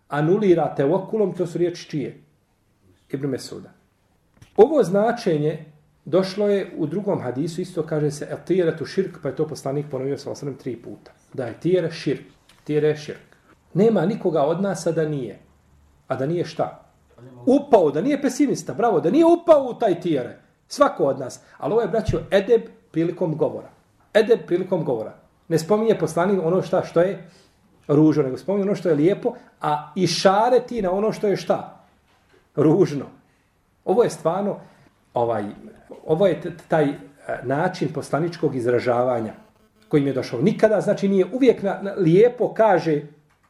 [0.09, 2.21] anulira tevokulom, to su riječi čije?
[3.11, 3.71] Ibn Mesuda.
[4.57, 5.65] Ovo značenje
[6.05, 9.87] došlo je u drugom hadisu, isto kaže se el tijeretu širk, pa je to poslanik
[9.91, 11.11] ponovio sa osrem tri puta.
[11.33, 12.25] Da je tijere širk,
[12.65, 13.37] tijere širk.
[13.75, 15.44] Nema nikoga od nas sada nije.
[16.09, 16.81] A da nije šta?
[17.47, 20.39] Upao, da nije pesimista, bravo, da nije upao u taj tijere.
[20.69, 21.41] Svako od nas.
[21.59, 23.69] Ali ovo je, braćo, edeb prilikom govora.
[24.15, 25.15] Edeb prilikom govora.
[25.49, 27.29] Ne spominje poslanik ono šta što je
[27.89, 31.37] ružno, nego spominje ono što je lijepo, a i šare ti na ono što je
[31.37, 31.81] šta?
[32.57, 33.05] Ružno.
[33.85, 34.57] Ovo je stvarno,
[35.15, 35.45] ovaj,
[36.07, 36.97] ovo je taj e,
[37.43, 39.33] način poslaničkog izražavanja
[39.89, 40.41] kojim je došao.
[40.41, 43.03] Nikada, znači, nije uvijek na, na, lijepo kaže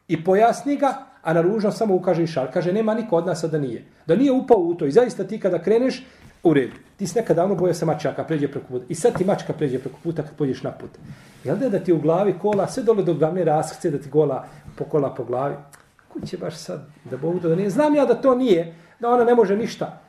[0.07, 0.93] i pojasni ga,
[1.25, 2.51] a na ružno samo ukaže i šar.
[2.53, 3.85] Kaže, nema niko od nas da nije.
[4.05, 4.85] Da nije upao u to.
[4.85, 6.03] I zaista ti kada kreneš,
[6.43, 6.75] u redu.
[6.97, 8.85] Ti si nekad davno bojao se mačaka, pređe preko puta.
[8.89, 10.89] I sad ti mačka pređe preko puta kad pođeš na put.
[11.43, 14.45] Jel da, da ti u glavi kola, sve dole do glavne raskrce, da ti gola
[14.77, 15.55] po kola po glavi?
[16.07, 17.69] Ko će baš sad da Bogu to da nije?
[17.69, 20.01] Znam ja da to nije, da ona ne može ništa.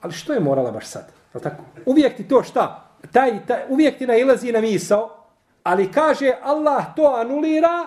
[0.00, 1.12] Ali što je morala baš sad?
[1.34, 1.64] Je tako?
[1.86, 2.90] Uvijek ti to šta?
[3.12, 5.10] Taj, taj, uvijek ti nailazi na misao,
[5.62, 7.86] ali kaže Allah to anulira,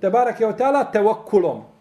[0.00, 1.71] te barak je otala, te okulom.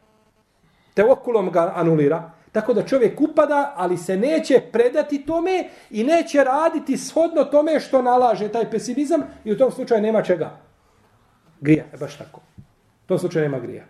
[0.94, 2.32] Teokulom ga anulira.
[2.52, 8.02] Tako da čovjek upada, ali se neće predati tome i neće raditi shodno tome što
[8.02, 10.58] nalaže taj pesimizam i u tom slučaju nema čega.
[11.62, 12.42] Grija, je baš tako.
[13.04, 13.84] U tom slučaju nema grija.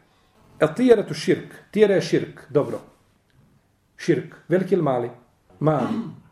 [0.60, 1.54] El tijera tu širk.
[1.72, 2.42] Tijera je širk.
[2.50, 2.80] Dobro.
[3.98, 4.36] Širk.
[4.48, 5.10] Veliki ili mali?
[5.60, 5.88] Mali.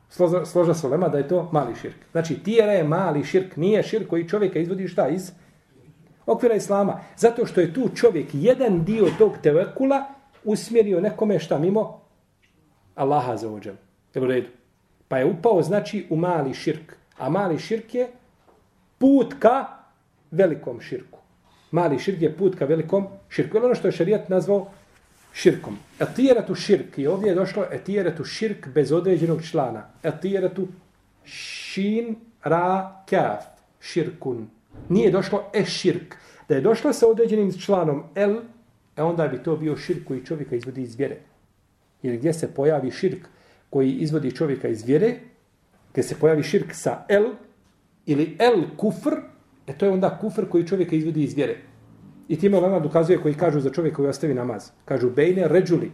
[0.10, 1.96] Složa, složa se lema da je to mali širk.
[2.12, 3.56] Znači, tijera je mali širk.
[3.56, 5.32] Nije širk koji čovjeka izvodi šta iz
[6.26, 7.00] okvira islama.
[7.18, 12.02] Zato što je tu čovjek jedan dio tog tevekula usmjerio nekome šta mimo
[12.96, 13.76] Allaha za ođel.
[14.16, 14.48] Evo redu.
[15.08, 16.96] Pa je upao znači u mali širk.
[17.18, 18.08] A mali širk je
[18.98, 19.66] put ka
[20.32, 21.20] velikom širku.
[21.72, 23.58] Mali širk je put ka velikom širku.
[23.58, 24.68] Ili ono što je šarijat nazvao
[25.34, 25.78] širkom.
[26.00, 26.98] Etijeratu širk.
[26.98, 29.88] I ovdje je došlo etijeratu širk bez određenog člana.
[30.04, 30.68] Etijeratu
[31.24, 33.46] šin ra kaf.
[33.80, 34.48] Širkun.
[34.90, 36.16] Nije došlo e širk.
[36.50, 38.36] Da je došlo sa određenim članom el,
[39.00, 41.18] e onda bi to bio širk koji čovjeka izvodi iz vjere
[42.04, 43.28] ili gdje se pojavi širk
[43.70, 45.16] koji izvodi čovjeka iz vjere,
[45.92, 47.26] gdje se pojavi širk sa el
[48.06, 49.16] ili el kufr,
[49.68, 51.58] e to je onda kufr koji čovjeka izvodi iz vjere.
[52.28, 54.72] I time Lama dokazuje koji kažu za čovjeka koji ostavi namaz.
[54.86, 55.92] Kažu bejne ređuli.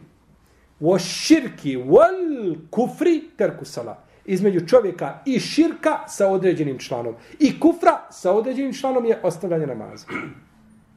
[0.79, 4.03] O širki wal kufri terkusala.
[4.25, 7.15] Između čovjeka i širka sa određenim članom.
[7.39, 10.07] I kufra sa određenim članom je ostavljanje namaza.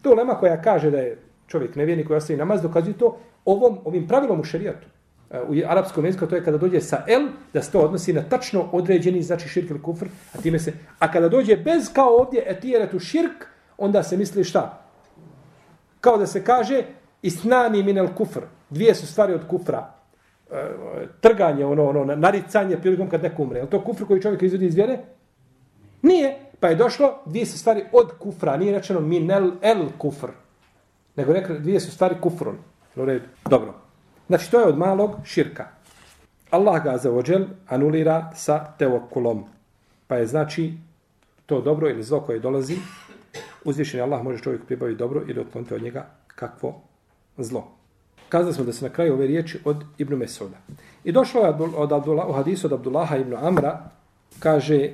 [0.02, 4.08] To Lema koja kaže da je čovjek nevjernik koji ostavi namaz, dokazuje to ovom, ovim
[4.08, 4.86] pravilom u šerijatu.
[5.30, 8.22] E, u arapskom jeziku to je kada dođe sa el da se to odnosi na
[8.22, 12.44] tačno određeni znači širk ili kufr a time se a kada dođe bez kao ovdje
[12.46, 13.46] etijeretu širk
[13.78, 14.84] onda se misli šta?
[16.00, 16.82] Kao da se kaže
[17.22, 18.40] isnani min el kufr.
[18.70, 19.94] Dvije su stvari od kufra.
[20.50, 20.66] E,
[21.20, 23.60] trganje ono ono naricanje prilikom kad neko umre.
[23.60, 24.98] Je to kufr koji čovjek izvodi iz vjere?
[26.02, 26.38] Nije.
[26.60, 28.56] Pa je došlo dvije su stvari od kufra.
[28.56, 30.28] Nije rečeno min el, el kufr
[31.18, 32.56] nego rekli dvije su stvari kufrun
[33.50, 33.74] dobro
[34.28, 35.66] Znači, to je od malog širka.
[36.50, 39.44] Allah ga za ođel anulira sa teokulom.
[40.06, 40.72] Pa je znači
[41.46, 42.76] to dobro ili zlo koje dolazi,
[43.64, 46.80] uzvišeni Allah može čovjek pribaviti dobro ili otkloniti od njega kakvo
[47.38, 47.68] zlo.
[48.28, 50.56] Kazali smo da se na kraju ove riječi od Ibnu Mesuda.
[51.04, 53.90] I došlo je od Abdullah, u hadisu od Abdullaha ibn Amra,
[54.38, 54.90] kaže,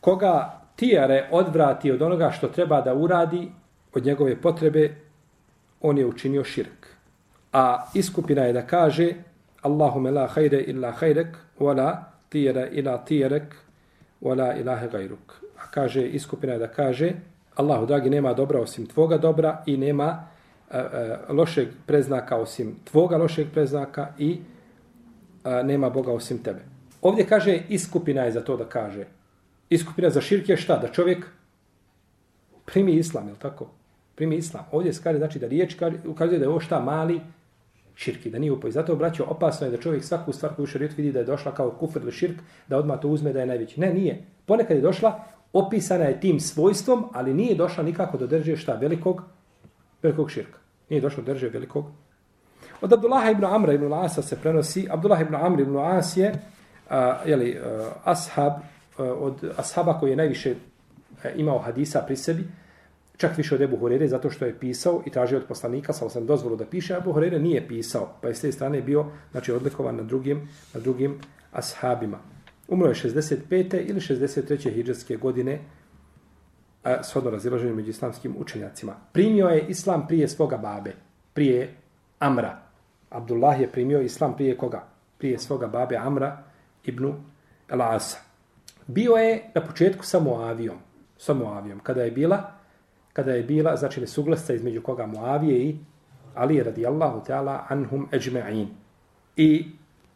[0.00, 3.52] koga tijare odvrati od onoga što treba da uradi
[3.94, 4.96] od njegove potrebe,
[5.82, 6.86] on je učinio širk.
[7.52, 9.12] A iskupina je da kaže
[9.62, 11.96] Allahume la hajre illa hajrek, wala
[12.28, 13.54] tijera ila tijerek,
[14.20, 15.32] wala ilahe gajruk.
[15.58, 17.12] A kaže, iskupina je da kaže
[17.54, 20.24] Allahu dragi, nema dobra osim tvoga dobra i nema
[20.70, 24.38] e, e, lošeg preznaka osim tvoga lošeg preznaka i
[25.44, 26.60] e, nema Boga osim tebe.
[27.02, 29.06] Ovdje kaže iskupina je za to da kaže.
[29.70, 30.78] Iskupina za širk je šta?
[30.78, 31.26] Da čovjek
[32.64, 33.70] primi islam, je tako?
[34.14, 34.64] Primi islam.
[34.72, 37.20] Ovdje se kaže, znači da riječ ukazuje da je ovo šta mali
[37.94, 38.70] širki, da nije upoj.
[38.70, 41.70] Zato, braćo, opasno je da čovjek svaku stvar koju šarijet vidi da je došla kao
[41.70, 43.80] kufr ili širk, da odmah to uzme da je najveći.
[43.80, 44.24] Ne, nije.
[44.46, 49.22] Ponekad je došla, opisana je tim svojstvom, ali nije došla nikako do drže šta velikog,
[50.02, 50.58] velikog širka.
[50.90, 51.84] Nije došla do drže velikog.
[52.80, 56.32] Od Abdullaha ibn Amra ibn Asa se prenosi, Abdullah ibn Amr ibn As je,
[56.90, 58.52] a, jeli, a, ashab,
[58.98, 60.54] a, od ashaba koji je najviše
[61.24, 62.44] a, imao hadisa pri sebi,
[63.16, 66.26] čak više od Ebu Hurere, zato što je pisao i tražio od poslanika, sa sam
[66.26, 69.96] dozvolu da piše, Ebu Hurere nije pisao, pa je s te strane bio znači, odlikovan
[69.96, 71.18] na drugim, na drugim
[71.52, 72.18] ashabima.
[72.68, 73.88] Umro je 65.
[73.88, 74.74] ili 63.
[74.74, 75.60] hijđarske godine,
[76.84, 78.96] a, shodno razilaženju među islamskim učenjacima.
[79.12, 80.92] Primio je islam prije svoga babe,
[81.34, 81.74] prije
[82.18, 82.58] Amra.
[83.10, 84.84] Abdullah je primio islam prije koga?
[85.18, 86.44] Prije svoga babe Amra
[86.84, 87.14] ibn
[87.68, 88.18] Elasa.
[88.86, 90.76] Bio je na početku sa Moavijom.
[91.18, 91.80] Sa Moavijom.
[91.80, 92.52] Kada je bila,
[93.12, 95.76] kada je bila, znači nesuglasca između koga Muavije i
[96.34, 98.66] Ali radijallahu ta'ala anhum ajma'in.
[99.36, 99.66] I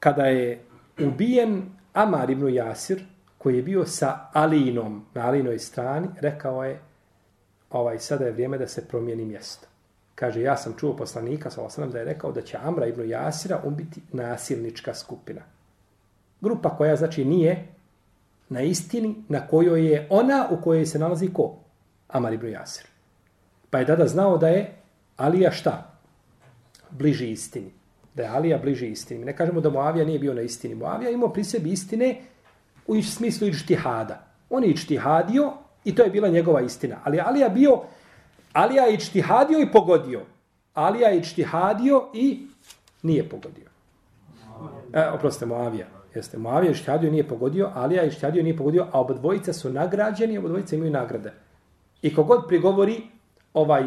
[0.00, 0.60] kada je
[1.00, 3.04] ubijen Amar ibn Jasir,
[3.38, 6.80] koji je bio sa Alinom na Alinoj strani, rekao je,
[7.70, 9.68] ovaj, sada je vrijeme da se promijeni mjesto.
[10.14, 13.60] Kaže, ja sam čuo poslanika, sa osanem, da je rekao da će Amra ibn Jasira
[13.64, 15.40] ubiti nasilnička skupina.
[16.40, 17.66] Grupa koja, znači, nije
[18.48, 21.58] na istini na kojoj je ona u kojoj se nalazi ko?
[22.08, 22.86] Amar ibn Jasir.
[23.70, 24.74] Pa je tada znao da je
[25.16, 25.90] Alija šta?
[26.90, 27.70] Bliži istini.
[28.14, 29.24] Da je Alija bliži istini.
[29.24, 30.74] Ne kažemo da Moavija nije bio na istini.
[30.74, 32.20] Moavija imao pri sebi istine
[32.86, 34.26] u smislu ičtihada.
[34.50, 35.52] On je ičtihadio
[35.84, 36.96] i to je bila njegova istina.
[37.04, 37.80] Ali Alija bio,
[38.52, 40.22] Alija je ičtihadio i pogodio.
[40.74, 42.46] Alija je ičtihadio i
[43.02, 43.66] nije pogodio.
[44.92, 45.86] E, oprostite, Moavija.
[46.14, 49.52] Jeste, Moavija je ičtihadio i nije pogodio, Alija je ičtihadio i nije pogodio, a obodvojica
[49.52, 51.32] su nagrađeni, obodvojica imaju nagrade.
[52.06, 53.02] I kogod prigovori
[53.54, 53.84] ovaj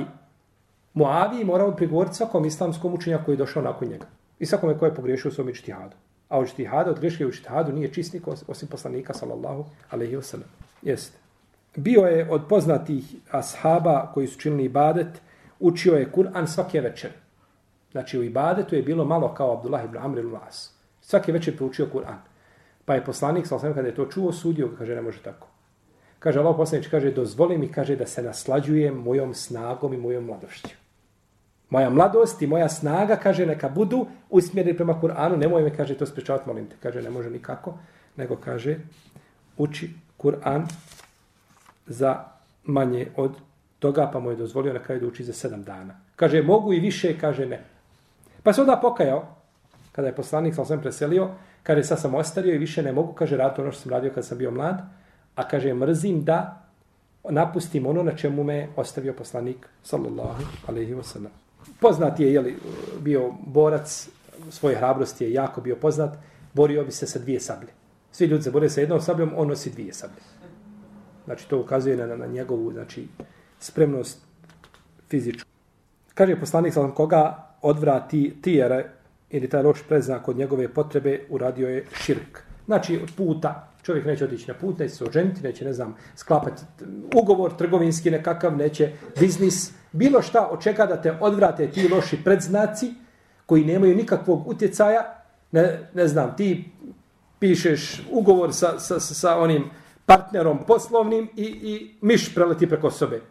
[0.94, 4.06] Moaviji, morao prigovoriti svakom islamskom učenjaku koji je došao nakon njega.
[4.40, 5.96] I svakome ko je pogriješio u svom ičtihadu.
[6.30, 10.50] A u ičtihadu, od greške u ičtihadu nije čistnik osim poslanika, sallallahu alaihi wa sallam.
[10.82, 11.18] Jeste.
[11.76, 15.22] Bio je od poznatih ashaba koji su činili ibadet,
[15.60, 17.12] učio je Kur'an svake večer.
[17.92, 20.72] Znači u ibadetu je bilo malo kao Abdullah ibn Amr ibn As.
[21.02, 22.20] Svake večer proučio Kur'an.
[22.86, 25.48] Pa je poslanik, sallallahu alaihi kada je to čuo, sudio, kaže, ne može tako.
[26.20, 30.76] Kaže, Allah poslanič, kaže, dozvoli mi, kaže, da se naslađujem mojom snagom i mojom mladošću.
[31.70, 36.06] Moja mladost i moja snaga, kaže, neka budu usmjereni prema Kur'anu, nemoj me, kaže, to
[36.06, 36.76] sprečavati, molim te.
[36.84, 37.78] Kaže, ne može nikako,
[38.18, 38.78] nego kaže,
[39.58, 40.68] uči Kur'an
[41.88, 42.26] za
[42.64, 43.38] manje od
[43.80, 45.96] toga, pa mu je dozvolio na kraju da uči za sedam dana.
[46.16, 47.64] Kaže, mogu i više, kaže, ne.
[48.44, 49.36] Pa se onda pokajao,
[49.92, 51.30] kada je poslanik, sam sam preselio,
[51.64, 54.26] kaže, sad sam ostario i više ne mogu, kaže, raditi ono što sam radio kad
[54.26, 54.99] sam bio mlad,
[55.36, 56.66] a kaže, mrzim da
[57.30, 61.32] napustim ono na čemu me ostavio poslanik, sallallahu alaihi ve sellem.
[61.80, 62.58] Poznat je, jeli,
[63.02, 64.10] bio borac,
[64.50, 66.18] svoje hrabrosti je jako bio poznat,
[66.54, 67.70] borio bi se sa dvije sablje.
[68.12, 70.22] Svi ljudi se bore sa jednom sabljom, on nosi dvije sablje.
[71.26, 73.08] Znači, to ukazuje na, na njegovu znači,
[73.60, 74.20] spremnost
[75.10, 75.50] fizičku.
[76.14, 78.90] Kaže poslanik, sallam, koga odvrati tijere,
[79.30, 82.49] ili taj loš preznak od njegove potrebe, uradio je širk.
[82.70, 86.62] Znači, od puta, čovjek neće otići na put, neće se oženiti, neće, ne znam, sklapati
[87.16, 92.94] ugovor trgovinski nekakav, neće biznis, bilo šta očeka da te odvrate ti loši predznaci
[93.46, 96.72] koji nemaju nikakvog utjecaja, ne, ne znam, ti
[97.40, 99.70] pišeš ugovor sa, sa, sa, onim
[100.06, 103.22] partnerom poslovnim i, i miš preleti preko sobe.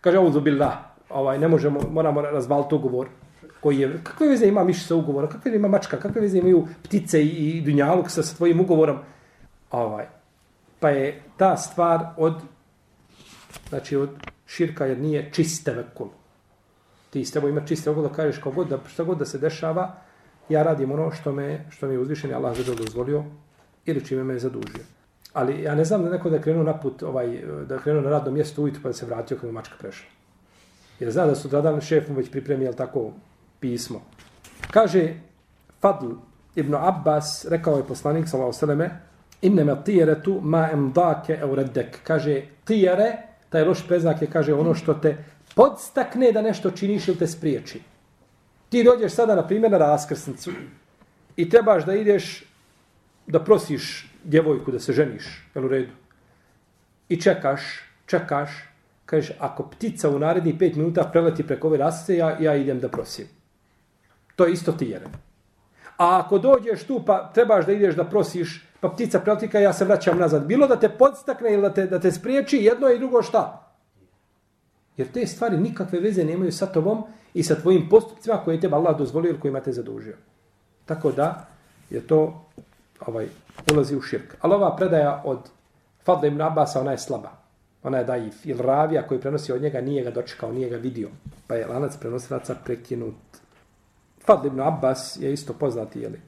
[0.00, 3.08] Kaže, ovo zubila, ovaj, ne možemo, moramo razvaliti ugovor
[3.60, 6.66] koji je, kakve veze ima miš sa ugovorom, kakve veze ima mačka, kakve veze imaju
[6.82, 8.98] ptice i, i dunjaluk sa, sa tvojim ugovorom.
[9.70, 10.06] Ovaj.
[10.80, 12.34] Pa je ta stvar od,
[13.68, 14.10] znači od
[14.46, 16.08] širka jer nije čiste vekul.
[17.10, 19.38] Ti s tebom ima čiste vekul da kažeš kao god, da, šta god da se
[19.38, 19.94] dešava,
[20.48, 23.24] ja radim ono što me, što mi je uzvišen Allah za dozvolio
[23.86, 24.84] ili čime me je zadužio.
[25.32, 28.02] Ali ja ne znam da neko da je krenuo na put, ovaj, da je krenuo
[28.02, 30.06] na radno mjesto ujutru pa da se vratio kada je mačka prešla.
[31.00, 33.12] Jer zna da su tradan šefom već pripremili tako
[33.62, 34.02] pismo.
[34.70, 35.14] Kaže
[35.80, 36.18] Fadl
[36.54, 38.90] ibn Abbas, rekao je poslanik sallallahu alejhi
[39.42, 41.98] inne me tijeretu ma emdake euredek.
[42.04, 43.12] Kaže, tijere,
[43.50, 45.16] taj loš preznak je, kaže, ono što te
[45.54, 47.80] podstakne da nešto činiš ili te spriječi.
[48.68, 50.50] Ti dođeš sada, na primjer, na raskrsnicu
[51.36, 52.44] i trebaš da ideš
[53.26, 55.92] da prosiš djevojku da se ženiš, jel u redu?
[57.08, 57.60] I čekaš,
[58.06, 58.50] čekaš,
[59.06, 62.88] kažeš, ako ptica u narednih pet minuta preleti preko ove rasice, ja, ja idem da
[62.88, 63.26] prosim.
[64.36, 65.06] To je isto tijere.
[65.96, 69.84] A ako dođeš tu pa trebaš da ideš da prosiš, pa ptica preletika, ja se
[69.84, 70.46] vraćam nazad.
[70.46, 73.72] Bilo da te podstakne ili da te, da te spriječi, jedno i drugo šta?
[74.96, 78.98] Jer te stvari nikakve veze nemaju sa tobom i sa tvojim postupcima koje tebe Allah
[78.98, 80.16] dozvolio ili kojima te zadužio.
[80.84, 81.46] Tako da
[81.90, 82.46] je to
[83.06, 83.28] ovaj
[83.72, 84.36] ulazi u širk.
[84.40, 85.38] Ali ova predaja od
[86.04, 87.30] Fadla ibn Abasa, ona je slaba.
[87.82, 88.46] Ona je daif.
[88.46, 91.08] Ili ravija koji prenosi od njega nije ga dočekao, nije ga vidio.
[91.46, 93.14] Pa je lanac prenosilaca prekinut.
[94.26, 96.20] Fadl ibn Abbas je isto poznati, jeli?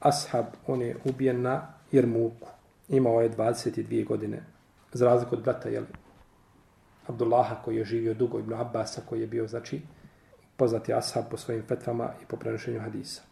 [0.00, 2.48] Ashab, on je ubijen na Jermuku.
[2.88, 4.42] Imao je 22 godine.
[4.92, 5.86] Za razliku od brata, jeli?
[7.06, 9.82] Abdullaha koji je živio dugo, ibn Abbasa koji je bio, znači,
[10.56, 13.22] poznati ashab po svojim fetvama i po prenošenju hadisa.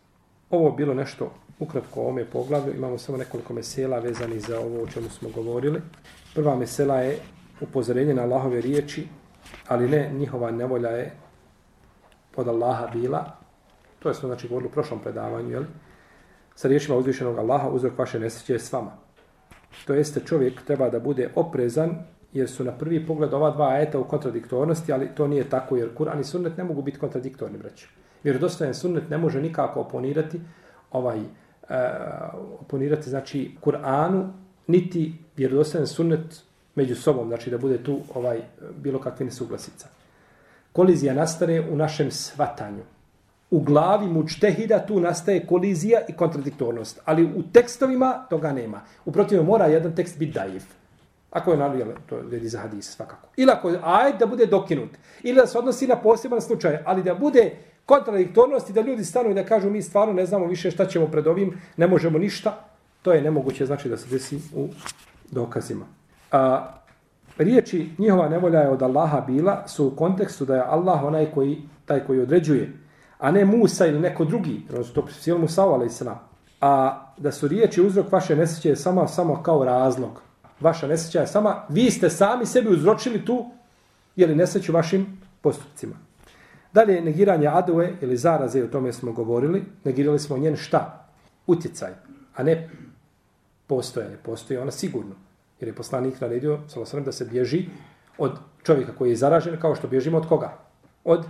[0.50, 2.74] Ovo je bilo nešto ukratko o ovome poglavlju.
[2.74, 5.82] Imamo samo nekoliko mesela vezani za ovo o čemu smo govorili.
[6.34, 7.18] Prva mesela je
[7.60, 9.08] upozorenje na Allahove riječi,
[9.68, 11.12] ali ne njihova nevolja je
[12.36, 13.43] od Allaha bila.
[14.04, 15.64] To je smo znači govorili u prošlom predavanju, jel?
[16.54, 18.92] Sa riječima uzvišenog Allaha uzrok vaše nesreće je s vama.
[19.86, 21.96] To jeste čovjek treba da bude oprezan
[22.32, 25.88] jer su na prvi pogled ova dva ajeta u kontradiktornosti, ali to nije tako jer
[25.98, 27.88] Kur'an i sunnet ne mogu biti kontradiktorni, braći.
[28.24, 30.40] Vjerodostojan sunnet ne može nikako oponirati
[30.90, 31.26] ovaj uh,
[32.60, 34.28] oponirati znači Kur'anu
[34.66, 36.42] niti vjerodostojan sunnet
[36.74, 38.40] među sobom, znači da bude tu ovaj
[38.76, 39.88] bilo kakve nesuglasica.
[40.72, 42.82] Kolizija nastane u našem svatanju.
[43.54, 48.80] U glavi mučtehida tu nastaje kolizija i kontradiktornost, ali u tekstovima toga nema.
[49.04, 50.62] U protivu mora jedan tekst biti dajiv.
[51.30, 53.28] Ako je naravno, to je za hadis svakako.
[53.36, 54.90] Ili ako je ajd da bude dokinut.
[55.22, 57.50] Ili da se odnosi na poseban slučaj, ali da bude
[57.86, 61.06] kontradiktornost i da ljudi stanu i da kažu mi stvarno ne znamo više šta ćemo
[61.06, 62.64] pred ovim, ne možemo ništa,
[63.02, 64.68] to je nemoguće znači da se desi u
[65.30, 65.86] dokazima.
[66.32, 66.72] A,
[67.38, 71.58] riječi njihova nevolja je od Allaha bila su u kontekstu da je Allah onaj koji,
[71.84, 72.72] taj koji određuje,
[73.18, 75.90] a ne Musa ili neko drugi, ono jer to prisijeli Musa, ali
[76.60, 80.22] A da su riječi uzrok vaše nesreće samo, samo kao razlog.
[80.60, 83.50] Vaša nesreća je sama, vi ste sami sebi uzročili tu,
[84.16, 85.94] jeli nesreću vašim postupcima.
[86.72, 91.08] Dalje, negiranje adove ili zaraze, o tome smo govorili, negirali smo njen šta?
[91.46, 91.92] Utjecaj,
[92.34, 92.70] a ne
[93.66, 94.16] postojanje.
[94.22, 95.14] Postoje ona sigurno.
[95.60, 97.68] Jer je poslanik naredio, salo da se bježi
[98.18, 100.58] od čovjeka koji je zaražen, kao što bježimo od koga?
[101.04, 101.26] Od,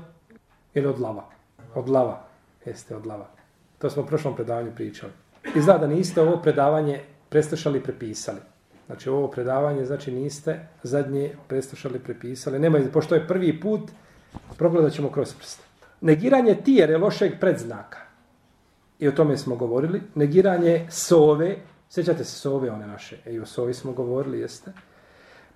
[0.75, 1.34] ili od lava?
[1.75, 2.25] Od lava.
[2.67, 3.27] Jeste, od lava.
[3.79, 5.13] To smo u prošlom predavanju pričali.
[5.55, 8.41] Izgleda da niste ovo predavanje prestašali prepisali.
[8.87, 12.59] Znači ovo predavanje, znači niste zadnje prestašali prepisali.
[12.59, 13.91] Nema, pošto je prvi put,
[14.57, 15.63] progledat ćemo kroz prst.
[16.01, 17.99] Negiranje tijere lošeg predznaka.
[18.99, 20.03] I o tome smo govorili.
[20.15, 21.57] Negiranje sove.
[21.91, 23.17] Sjećate se sove one naše.
[23.27, 24.73] E, I o sovi smo govorili, jeste.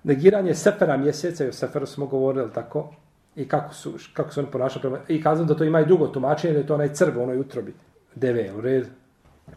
[0.03, 1.45] Negiranje sefera mjeseca.
[1.45, 2.93] I o seferu smo govorili, tako.
[3.35, 4.81] I kako su, kako su oni ponašali.
[4.81, 4.97] Prema...
[5.07, 6.53] I kazam da to ima i drugo tumačenje.
[6.53, 7.73] Da je to onaj crv, onoj utrobi.
[8.15, 8.87] Deve, u redu.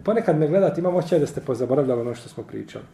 [0.04, 2.84] Ponekad me gledate, imam očaj da ste pozaboravljali ono što smo pričali.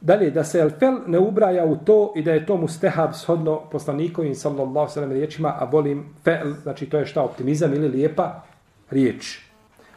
[0.00, 4.34] Dalje, da se el-fel ne ubraja u to i da je to mustehab shodno poslanikovim
[4.34, 8.42] sallallahu sallam riječima, a volim fel, znači to je šta, optimizam ili lijepa
[8.90, 9.38] riječ.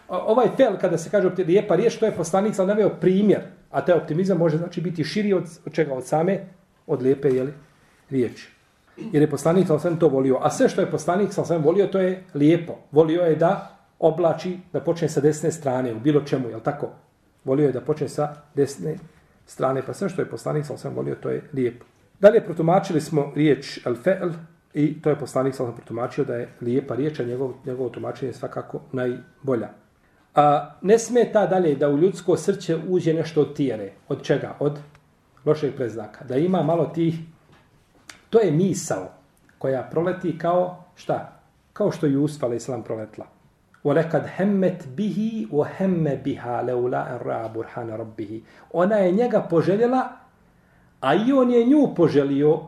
[0.08, 3.96] Ovaj fel, kada se kaže lijepa riječ, to je poslanik sallam naveo primjer, a taj
[3.96, 6.40] optimizam može znači biti širi od, od čega, od same,
[6.88, 7.54] od lijepe jeli,
[8.10, 8.50] riječi.
[8.98, 10.38] Jer je poslanik sallam to volio.
[10.42, 12.74] A sve što je poslanik sallam volio, to je lijepo.
[12.92, 16.90] Volio je da oblači, da počne sa desne strane, u bilo čemu, je tako?
[17.44, 18.98] Volio je da počne sa desne
[19.46, 21.86] strane, pa sve što je poslanik sa osam volio, to je lijepo.
[22.20, 24.34] Dalje protumačili smo riječ al-fe'l
[24.74, 28.34] i to je poslanik sa protumačio da je lijepa riječ, a njegov, njegovo tumačenje je
[28.34, 29.70] svakako najbolja.
[30.36, 33.92] A, ne smeta dalje da u ljudsko srce uđe nešto od tijere.
[34.08, 34.56] Od čega?
[34.60, 34.80] Od
[35.46, 36.26] lošeg preznaka.
[36.26, 37.16] Da ima malo tih...
[38.33, 39.09] To je misao
[39.59, 41.41] koja proleti kao šta?
[41.73, 43.27] Kao što Jusuf, ali islam, proletla.
[43.85, 48.41] وَلَكَدْ هَمَّتْ بِهِ وَهَمَّ بِهَا لَوْلَا أَرَّا بُرْحَانَ رَبِّهِ
[48.73, 50.09] Ona je njega poželjela,
[51.01, 52.61] a i on je nju poželio.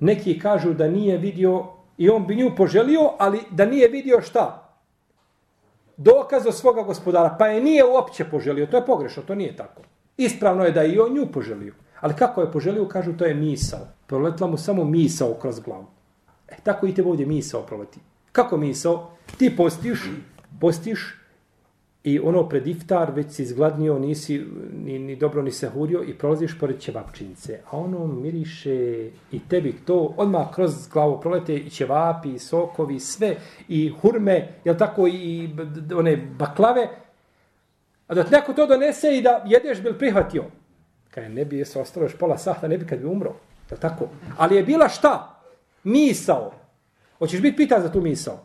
[0.00, 1.66] Neki kažu da nije vidio,
[1.98, 4.68] i on bi nju poželio, ali da nije vidio šta?
[5.96, 7.36] Dokaz o svoga gospodara.
[7.38, 8.66] Pa je nije uopće poželio.
[8.66, 9.82] To je pogrešno, to nije tako.
[10.16, 11.74] Ispravno je da i on nju poželio.
[11.99, 13.87] Ali kako je poželio, kažu, to je misao.
[14.07, 15.85] Proletla mu samo misao kroz glavu.
[16.47, 17.99] E, tako i tebe ovdje misao proleti.
[18.31, 19.11] Kako misao?
[19.37, 19.99] Ti postiš,
[20.59, 21.17] postiš
[22.03, 24.45] i ono pred iftar već si izgladnio, nisi
[24.85, 27.59] ni, ni dobro ni se hurio i prolaziš pored ćevapčinice.
[27.71, 33.35] A ono miriše i tebi to odmah kroz glavu prolete i ćevapi, i sokovi, sve
[33.67, 35.49] i hurme, jel tako i
[35.95, 36.87] one baklave.
[38.07, 40.43] A da neko to donese i da jedeš bil prihvatio.
[41.11, 43.33] Kaj ne bi se ostalo još pola sahta, ne bi kad bi umro.
[43.71, 44.09] Je tako?
[44.37, 45.37] Ali je bila šta?
[45.87, 46.51] misao.
[47.19, 48.39] Hoćeš biti pitan za tu misao?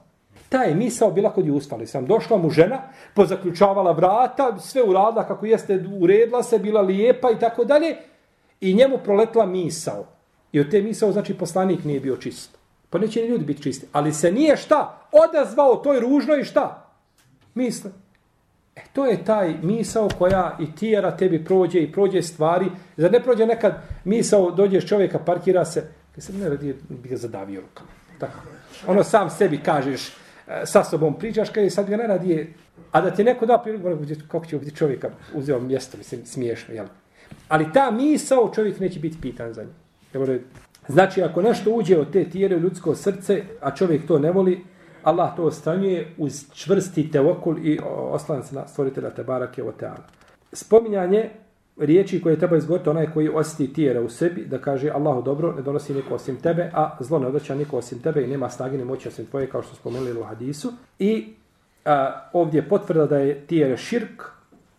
[0.49, 2.83] Ta je misao bila kod Jusufa, ali sam došla mu žena,
[3.15, 7.97] pozaključavala vrata, sve uradila kako jeste, uredila se, bila lijepa i tako dalje,
[8.61, 10.07] i njemu proletla misao.
[10.53, 12.59] I od te misao, znači, poslanik nije bio čist.
[12.91, 13.87] Pa neće ni ljudi biti čisti.
[13.93, 16.93] Ali se nije šta odazvao toj ružnoj šta?
[17.55, 17.91] Misle.
[18.77, 22.66] E, to je taj misao koja i tijera tebi prođe i prođe stvari.
[22.97, 27.09] Zar ne prođe nekad misao, dođeš čovjeka, parkira se, e, kad se ne radi, bi
[27.09, 27.91] ga zadavio rukama.
[28.18, 28.39] Tako.
[28.87, 30.12] Ono sam sebi kažeš, e,
[30.64, 32.55] sa sobom pričaš, kada sad ga ne radi,
[32.93, 36.87] a da ti neko da priliku, kako će biti čovjeka uzeo mjesto, mislim, smiješno, jel?
[37.49, 40.39] Ali ta misao čovjek neće biti pitan za nju.
[40.89, 44.64] Znači, ako nešto uđe od te tijere u ljudsko srce, a čovjek to ne voli,
[45.03, 50.07] Allah to ostranjuje uz čvrsti tevokul i oslan se na stvoritelja Tebarake o Teala.
[50.53, 51.31] Spominjanje
[51.77, 55.63] riječi koje treba izgovoriti onaj koji osjeti tijera u sebi, da kaže Allahu dobro, ne
[55.63, 58.85] donosi niko osim tebe, a zlo ne odreća niko osim tebe i nema snage ni
[58.85, 60.73] moći osim tvoje, kao što spomenuli u hadisu.
[60.99, 61.35] I
[61.85, 64.23] a, ovdje je potvrda da je tijere širk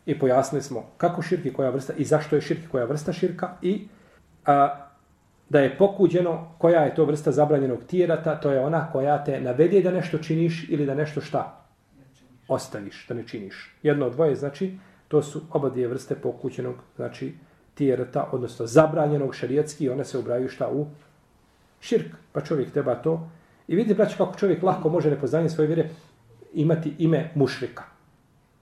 [0.06, 3.14] i pojasnili smo kako širk i koja vrsta i zašto je širk i koja vrsta
[3.14, 3.88] širka i
[4.46, 4.83] a,
[5.54, 9.82] da je pokuđeno koja je to vrsta zabranjenog tijerata, to je ona koja te navede
[9.82, 11.44] da nešto činiš ili da nešto šta
[12.48, 13.76] ostaviš, da ne činiš.
[13.84, 14.72] Jedno od dvoje, znači,
[15.08, 17.34] to su oba dvije vrste pokućenog, znači,
[17.74, 20.88] tijerata, odnosno zabranjenog šarijetski, one se ubraju šta u
[21.82, 23.30] širk, pa čovjek treba to.
[23.68, 25.90] I vidite, braći, kako čovjek lahko može nepoznanje svoje vjere
[26.54, 27.84] imati ime mušrika.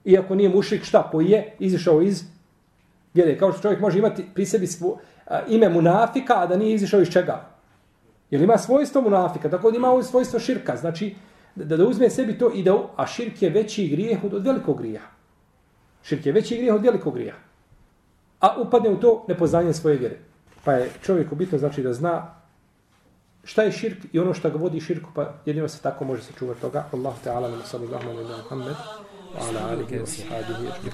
[0.04, 2.24] Iako nije mušrik, šta, koji je izišao iz
[3.14, 3.38] vjere.
[3.38, 4.98] Kao što čovjek može imati pri sebi svo,
[5.48, 7.44] ime munafika, a da nije izišao iz čega?
[8.30, 10.76] Jer ima svojstvo munafika, tako da ima ovo svojstvo širka.
[10.76, 11.14] Znači,
[11.54, 12.76] da, da uzme sebi to i da...
[12.96, 15.08] A širk je veći grijeh od, od velikog grijeha.
[16.02, 17.38] Širk je veći grijeh od velikog grijeha.
[18.40, 20.18] A upadne u to nepoznanje svoje vjere.
[20.64, 22.42] Pa je čovjek bitno znači da zna
[23.44, 26.32] šta je širk i ono što ga vodi širku, pa jedino se tako može se
[26.38, 26.84] čuvati toga.
[26.92, 28.74] Allah Teala, sallallahu alaihi wa sallam,
[29.38, 30.90] ala alihi wa sahadihi.